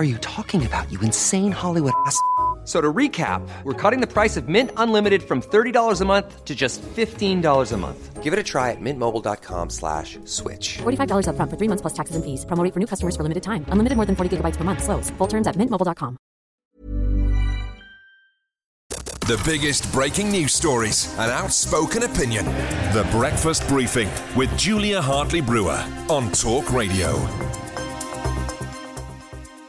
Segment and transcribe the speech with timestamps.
[0.00, 2.18] are you talking about, you insane Hollywood ass?
[2.64, 6.54] So to recap, we're cutting the price of Mint Unlimited from $30 a month to
[6.54, 8.22] just $15 a month.
[8.22, 10.78] Give it a try at mintmobile.com slash switch.
[10.78, 12.44] $45 upfront for three months plus taxes and fees.
[12.44, 13.64] Promo rate for new customers for limited time.
[13.72, 14.84] Unlimited more than 40 gigabytes per month.
[14.84, 15.10] Slows.
[15.18, 16.16] Full terms at mintmobile.com.
[19.26, 22.44] The biggest breaking news stories and outspoken opinion.
[22.92, 27.18] The Breakfast Briefing with Julia Hartley Brewer on Talk Radio.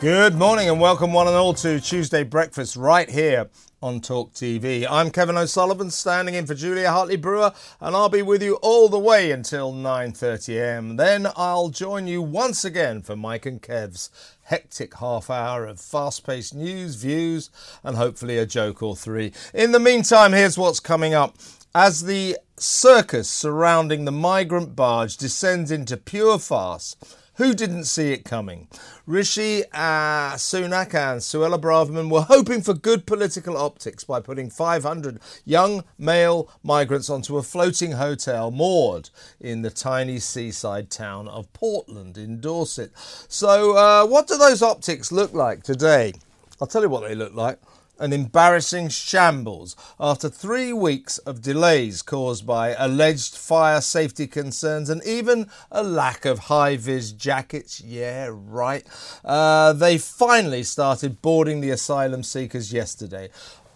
[0.00, 3.50] Good morning and welcome one and all to Tuesday Breakfast right here
[3.82, 4.86] on Talk TV.
[4.88, 7.52] I'm Kevin O'Sullivan standing in for Julia Hartley Brewer
[7.82, 10.96] and I'll be with you all the way until 9.30am.
[10.96, 14.08] Then I'll join you once again for Mike and Kev's
[14.44, 17.50] hectic half hour of fast-paced news, views
[17.84, 19.34] and hopefully a joke or three.
[19.52, 21.36] In the meantime, here's what's coming up.
[21.74, 26.96] As the circus surrounding the migrant barge descends into pure farce,
[27.40, 28.68] who didn't see it coming?
[29.06, 35.18] Rishi uh, Sunak and Suella Braverman were hoping for good political optics by putting 500
[35.46, 39.08] young male migrants onto a floating hotel moored
[39.40, 42.90] in the tiny seaside town of Portland in Dorset.
[42.94, 46.12] So, uh, what do those optics look like today?
[46.60, 47.58] I'll tell you what they look like
[48.00, 55.04] an embarrassing shambles after three weeks of delays caused by alleged fire safety concerns and
[55.04, 57.80] even a lack of high vis jackets.
[57.80, 58.84] Yeah, right.
[59.24, 63.28] Uh, they finally started boarding the asylum seekers yesterday.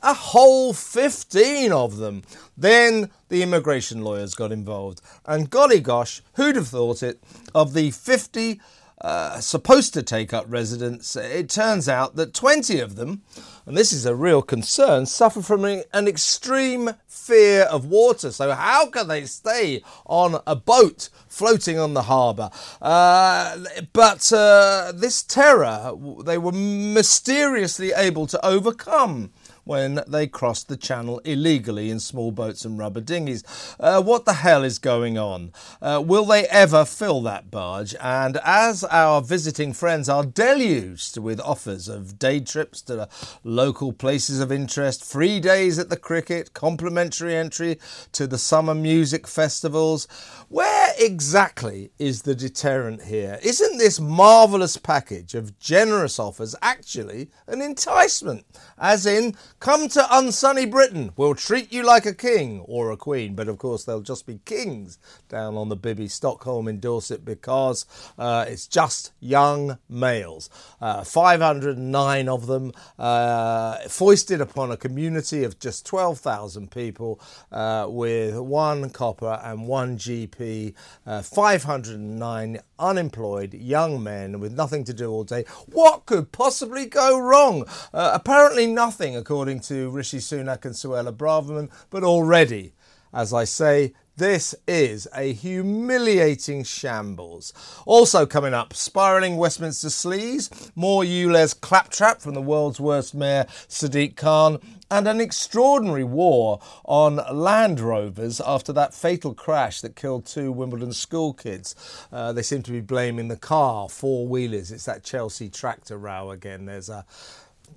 [0.02, 2.22] A whole 15 of them.
[2.56, 5.00] Then the immigration lawyers got involved.
[5.26, 7.22] And golly gosh, who'd have thought it?
[7.54, 8.60] Of the 50
[9.04, 13.20] uh, supposed to take up residence, it turns out that 20 of them,
[13.66, 18.32] and this is a real concern, suffer from an extreme fear of water.
[18.32, 22.48] So, how can they stay on a boat floating on the harbour?
[22.80, 23.58] Uh,
[23.92, 29.32] but uh, this terror they were mysteriously able to overcome
[29.64, 33.42] when they crossed the channel illegally in small boats and rubber dinghies.
[33.80, 35.52] Uh, what the hell is going on?
[35.80, 37.94] Uh, will they ever fill that barge?
[38.00, 43.08] And as our visiting friends are deluged with offers of day trips to
[43.42, 47.78] local places of interest, free days at the cricket, complimentary entry
[48.12, 50.06] to the summer music festivals,
[50.48, 53.38] where exactly is the deterrent here?
[53.42, 58.44] Isn't this marvellous package of generous offers actually an enticement?
[58.78, 59.34] As in,
[59.64, 63.56] come to unsunny Britain, we'll treat you like a king or a queen, but of
[63.56, 64.98] course they'll just be kings
[65.30, 67.86] down on the Bibby Stockholm in Dorset because
[68.18, 70.50] uh, it's just young males.
[70.82, 77.18] Uh, 509 of them, uh, foisted upon a community of just 12,000 people
[77.50, 80.74] uh, with one copper and one GP,
[81.06, 85.44] uh, 509 unemployed young men with nothing to do all day.
[85.72, 87.64] What could possibly go wrong?
[87.94, 92.74] Uh, apparently, nothing, according to Rishi Sunak and Suella Braverman, but already,
[93.12, 97.52] as I say, this is a humiliating shambles.
[97.84, 104.14] Also coming up, spiralling Westminster sleaze, more ULEZ claptrap from the world's worst mayor Sadiq
[104.14, 110.52] Khan, and an extraordinary war on Land Rovers after that fatal crash that killed two
[110.52, 111.74] Wimbledon school kids.
[112.12, 114.70] Uh, they seem to be blaming the car, four wheelers.
[114.70, 116.66] It's that Chelsea tractor row again.
[116.66, 117.04] There's a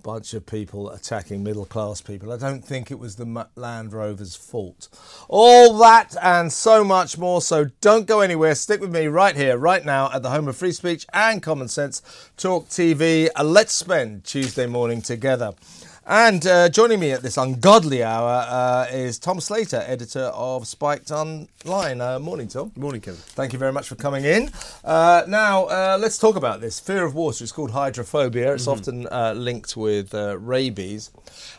[0.03, 2.31] bunch of people attacking middle class people.
[2.31, 4.89] I don't think it was the Land Rover's fault.
[5.27, 7.41] All that and so much more.
[7.41, 8.55] So don't go anywhere.
[8.55, 11.67] Stick with me right here, right now, at the home of free speech and common
[11.67, 12.01] sense,
[12.37, 13.29] Talk TV.
[13.35, 15.53] Uh, let's spend Tuesday morning together.
[16.09, 21.11] And uh, joining me at this ungodly hour uh, is Tom Slater, editor of Spiked
[21.11, 21.99] Online.
[21.99, 22.71] Uh, morning, Tom.
[22.77, 23.19] Morning, Kevin.
[23.19, 24.49] Thank you very much for coming in.
[24.85, 26.79] Uh, now, uh, let's talk about this.
[26.79, 28.53] Fear of water is called hydrophobia.
[28.53, 28.71] It's mm-hmm.
[28.71, 31.11] often uh, linked with rabies.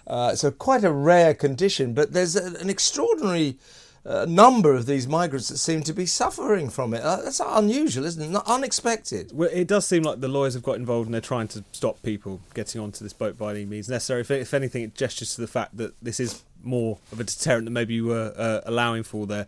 [0.09, 3.59] it's a quite a rare condition, but there's a, an extraordinary
[4.05, 7.03] a number of these migrants that seem to be suffering from it.
[7.03, 8.31] Uh, that's unusual, isn't it?
[8.31, 9.31] Not unexpected.
[9.33, 12.03] Well, it does seem like the lawyers have got involved and they're trying to stop
[12.03, 14.23] people getting onto this boat by any means necessary.
[14.23, 17.65] If, if anything, it gestures to the fact that this is more of a deterrent
[17.65, 19.47] than maybe you were uh, allowing for there.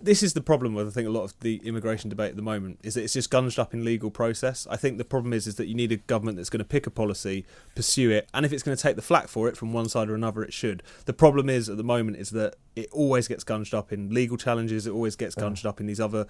[0.00, 2.42] This is the problem with I think a lot of the immigration debate at the
[2.42, 4.66] moment is that it's just gunged up in legal process.
[4.70, 6.86] I think the problem is is that you need a government that's going to pick
[6.86, 7.44] a policy,
[7.74, 10.08] pursue it, and if it's going to take the flak for it from one side
[10.08, 10.82] or another, it should.
[11.04, 14.36] The problem is at the moment is that it always gets gunged up in legal
[14.36, 14.86] challenges.
[14.86, 16.26] It always gets gunged up in these other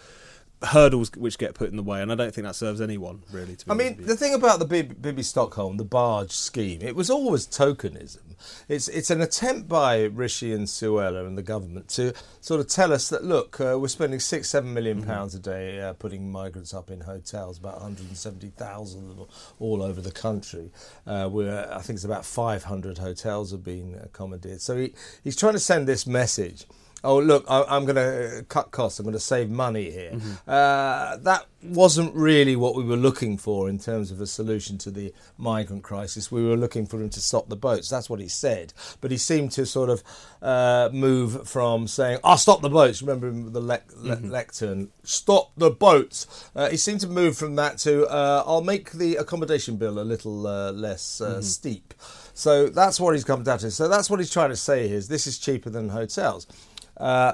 [0.62, 3.57] hurdles which get put in the way, and I don't think that serves anyone really.
[3.69, 8.37] I mean, the thing about the Bibby Stockholm, the barge scheme, it was always tokenism.
[8.69, 12.93] It's it's an attempt by Rishi and Suella and the government to sort of tell
[12.93, 15.11] us that look, uh, we're spending six, seven million mm-hmm.
[15.11, 15.51] pounds mm-hmm.
[15.51, 19.27] a day uh, putting migrants up in hotels, about 170,000
[19.59, 20.71] all over the country.
[21.06, 24.61] Uh, we're I think it's about 500 hotels have been accommodated.
[24.61, 26.67] So he, he's trying to send this message
[27.05, 28.99] oh look I, am going to cut costs.
[28.99, 30.12] I'm going to save money here.
[30.12, 30.50] Mm-hmm.
[30.50, 34.91] uh, that wasn't really what we were looking for in terms of a solution to
[34.91, 36.32] the migrant crisis.
[36.32, 37.88] We were looking for him to stop the boats.
[37.88, 38.73] That's what he said.
[39.00, 40.02] But he seemed to sort of
[40.41, 43.03] uh, move from saying i'll oh, stop the boats.
[43.03, 44.31] Remember the le- mm-hmm.
[44.31, 44.91] lectern.
[45.03, 46.50] Stop the boats.
[46.56, 50.05] Uh, he seemed to move from that to uh, i'll make the accommodation bill a
[50.05, 51.41] little uh, less uh, mm-hmm.
[51.43, 51.94] steep.
[52.32, 53.70] So that's what he's come down to.
[53.70, 56.46] So that's what he's trying to say here is this is cheaper than hotels
[57.00, 57.32] uh,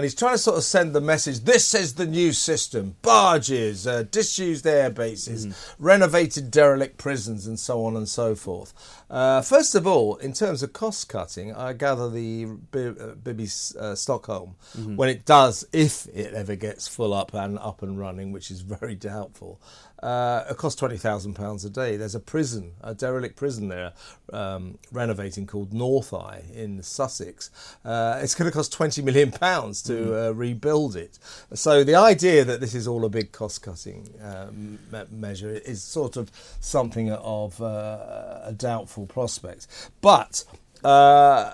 [0.00, 3.86] and he's trying to sort of send the message this is the new system barges,
[3.86, 5.74] uh, disused air bases, mm.
[5.78, 8.72] renovated derelict prisons, and so on and so forth.
[9.10, 13.94] Uh, first of all, in terms of cost cutting, I gather the Bibby uh, uh,
[13.94, 14.96] Stockholm, mm-hmm.
[14.96, 18.60] when it does, if it ever gets full up and up and running, which is
[18.62, 19.60] very doubtful,
[20.02, 21.96] uh, it costs twenty thousand pounds a day.
[21.96, 23.92] There's a prison, a derelict prison there,
[24.32, 27.50] um, renovating called Northeye in Sussex.
[27.84, 30.28] Uh, it's going to cost twenty million pounds to mm.
[30.28, 31.18] uh, rebuild it.
[31.54, 34.78] So the idea that this is all a big cost-cutting um,
[35.10, 36.30] measure is sort of
[36.60, 39.66] something of uh, a doubtful prospect.
[40.00, 40.44] But
[40.84, 41.52] uh,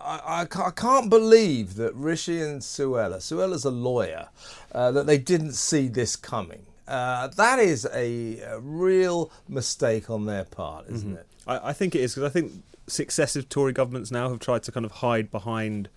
[0.00, 4.28] I, I, can't believe that Rishi and Suella, Suella's a lawyer,
[4.72, 6.66] uh, that they didn't see this coming.
[6.86, 11.18] Uh, that is a, a, real mistake on their part, isn't mm-hmm.
[11.18, 11.26] it?
[11.46, 12.52] I, I, think it is because I think
[12.86, 15.88] successive Tory governments now have tried to kind of hide behind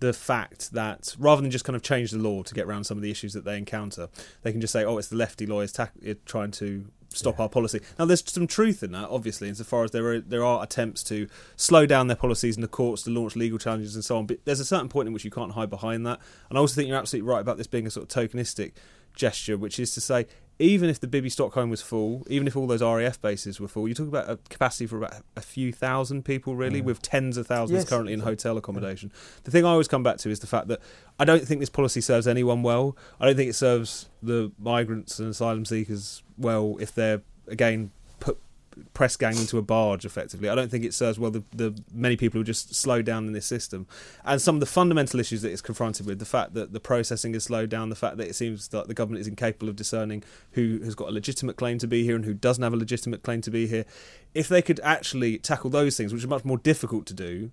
[0.00, 2.96] the fact that rather than just kind of change the law to get around some
[2.96, 4.08] of the issues that they encounter,
[4.42, 7.44] they can just say, "Oh, it's the lefty lawyers ta- eh, trying to stop yeah.
[7.44, 10.62] our policy." Now, there's some truth in that, obviously, insofar as there are there are
[10.62, 14.16] attempts to slow down their policies in the courts to launch legal challenges and so
[14.18, 14.26] on.
[14.26, 16.20] But there's a certain point in which you can't hide behind that.
[16.48, 18.72] And I also think you're absolutely right about this being a sort of tokenistic
[19.14, 20.26] gesture, which is to say,
[20.58, 23.86] even if the Bibby Stockholm was full, even if all those RAF bases were full,
[23.86, 27.46] you're talking about a capacity for about a few thousand people, really, with tens of
[27.46, 29.12] thousands Yes, currently in hotel accommodation.
[29.44, 30.80] The thing I always come back to is the fact that
[31.18, 32.96] I don't think this policy serves anyone well.
[33.20, 37.92] I don't think it serves the migrants and asylum seekers well if they're, again,
[38.94, 40.48] press gang into a barge effectively.
[40.48, 43.32] I don't think it serves well the, the many people who just slow down in
[43.32, 43.86] this system.
[44.24, 47.34] And some of the fundamental issues that it's confronted with, the fact that the processing
[47.34, 50.22] is slowed down, the fact that it seems that the government is incapable of discerning
[50.52, 53.22] who has got a legitimate claim to be here and who doesn't have a legitimate
[53.22, 53.84] claim to be here.
[54.34, 57.50] If they could actually tackle those things, which are much more difficult to do,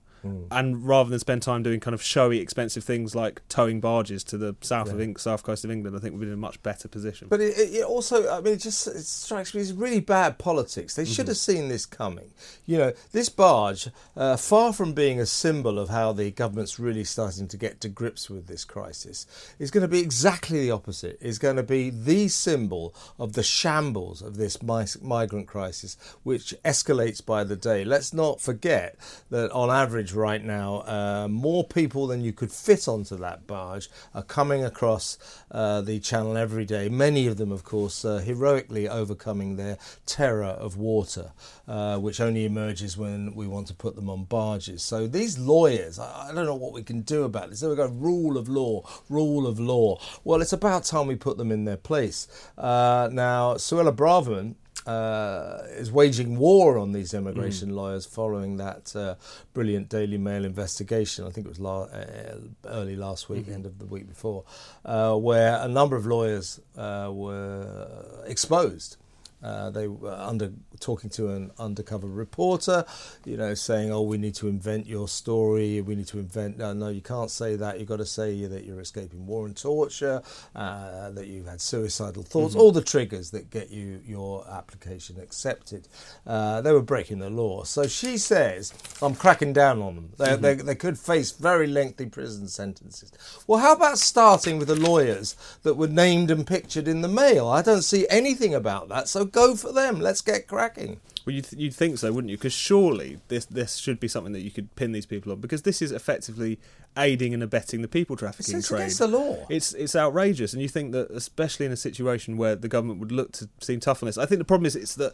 [0.52, 4.38] and rather than spend time doing kind of showy, expensive things like towing barges to
[4.38, 6.62] the south of Eng- south coast of England, I think we'd be in a much
[6.64, 7.28] better position.
[7.30, 10.96] But it, it also, I mean, it just it strikes me as really bad politics.
[10.96, 12.32] They should have seen this coming.
[12.66, 17.04] You know, this barge, uh, far from being a symbol of how the government's really
[17.04, 19.28] starting to get to grips with this crisis,
[19.60, 21.18] is going to be exactly the opposite.
[21.22, 26.56] Is going to be the symbol of the shambles of this mi- migrant crisis, which
[26.64, 27.84] escalates by the day.
[27.84, 28.96] Let's not forget
[29.30, 33.90] that on average, right now, uh, more people than you could fit onto that barge
[34.14, 35.18] are coming across
[35.52, 36.90] uh, the channel every day.
[36.90, 41.32] Many of them, of course, uh, heroically overcoming their terror of water,
[41.68, 44.84] uh, which only emerges when we want to put them on barges.
[44.84, 47.60] So these lawyers, I, I don't know what we can do about this.
[47.60, 50.00] They've got rule of law, rule of law.
[50.24, 52.28] Well, it's about time we put them in their place.
[52.58, 54.56] Uh, now, Suella Braverman
[54.86, 59.16] uh, is waging war on these immigration lawyers following that uh,
[59.54, 61.26] brilliant Daily Mail investigation.
[61.26, 64.44] I think it was la- uh, early last week, end of the week before,
[64.86, 68.98] uh, where a number of lawyers uh, were exposed.
[69.46, 72.84] Uh, they were under talking to an undercover reporter,
[73.26, 75.82] you know, saying, "Oh, we need to invent your story.
[75.82, 77.78] We need to invent." No, no, you can't say that.
[77.78, 80.24] You've got to say that you're escaping war and torture,
[80.56, 85.88] uh, that you've had suicidal thoughts, all the triggers that get you your application accepted.
[86.26, 87.64] Uh, they were breaking the law.
[87.66, 90.10] So she says, "I'm cracking down on them.
[90.18, 93.12] They, they, they could face very lengthy prison sentences."
[93.46, 97.48] Well, how about starting with the lawyers that were named and pictured in the mail?
[97.48, 99.08] I don't see anything about that.
[99.08, 100.00] So go for them.
[100.00, 101.00] Let's get cracking.
[101.26, 102.38] Well, you'd, you'd think so, wouldn't you?
[102.38, 105.64] Because surely this this should be something that you could pin these people on, because
[105.64, 106.60] this is effectively
[106.98, 108.82] aiding and abetting the people trafficking It's trade.
[108.82, 109.46] against the law.
[109.50, 113.12] It's it's outrageous, and you think that, especially in a situation where the government would
[113.12, 114.18] look to seem tough on this.
[114.18, 115.14] I think the problem is it's that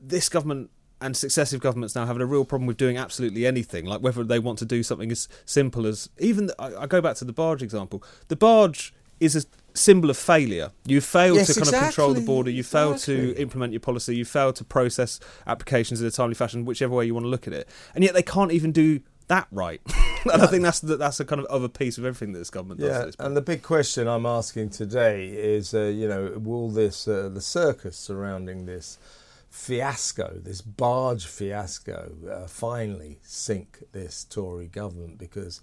[0.00, 0.70] this government
[1.02, 4.38] and successive governments now having a real problem with doing absolutely anything, like whether they
[4.38, 6.46] want to do something as simple as even.
[6.46, 8.02] The, I, I go back to the barge example.
[8.28, 9.42] The barge is a
[9.74, 10.72] symbol of failure.
[10.84, 12.50] You failed Yes, to kind of control the border.
[12.50, 14.16] You failed to implement your policy.
[14.16, 17.46] You failed to process applications in a timely fashion, whichever way you want to look
[17.46, 17.68] at it.
[17.94, 19.80] And yet they can't even do that right.
[20.32, 22.50] and I think that's the, that's a kind of other piece of everything that this
[22.50, 23.14] government does.
[23.18, 27.30] Yeah, and the big question I'm asking today is, uh, you know, will this uh,
[27.32, 28.98] the circus surrounding this
[29.48, 35.18] fiasco, this barge fiasco, uh, finally sink this Tory government?
[35.18, 35.60] Because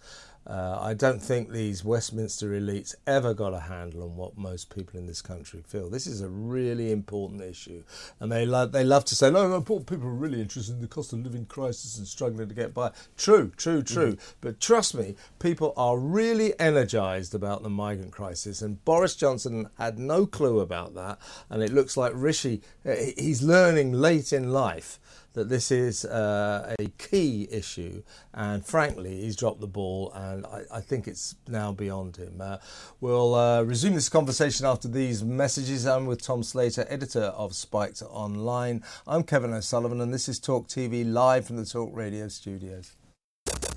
[0.47, 4.97] uh, I don't think these Westminster elites ever got a handle on what most people
[4.97, 5.89] in this country feel.
[5.89, 7.83] This is a really important issue,
[8.19, 10.81] and they love they love to say, no, no, poor people are really interested in
[10.81, 12.91] the cost of living crisis and struggling to get by.
[13.17, 14.17] True, true, true.
[14.39, 19.99] But trust me, people are really energised about the migrant crisis, and Boris Johnson had
[19.99, 21.19] no clue about that.
[21.49, 24.99] And it looks like Rishi, uh, he's learning late in life
[25.37, 28.01] that this is uh, a key issue,
[28.33, 32.41] and frankly, he's dropped the ball, and I, I think it's now beyond him.
[32.41, 32.57] Uh,
[33.01, 35.85] we'll uh, resume this conversation after these messages.
[35.85, 38.83] I'm with Tom Slater, editor of Spiked Online.
[39.05, 42.95] I'm Kevin O'Sullivan, and this is Talk TV live from the Talk Radio studios.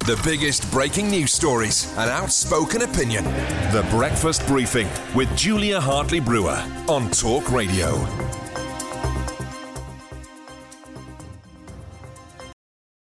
[0.06, 3.24] The biggest breaking news stories an outspoken opinion.
[3.70, 8.39] The Breakfast Briefing with Julia Hartley Brewer on Talk Radio.